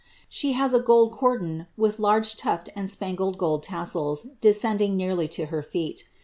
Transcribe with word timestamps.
She 0.27 0.53
has 0.53 0.73
a 0.73 0.79
gold 0.79 1.11
cordon, 1.11 1.67
with 1.77 1.99
large 1.99 2.35
tufled 2.35 2.69
and 2.75 2.89
spangled 2.89 3.37
gold 3.37 3.61
tassels 3.61 4.23
descending 4.41 4.97
nearly 4.97 5.27
to 5.27 5.45
her 5.53 5.61
feet. 5.61 6.05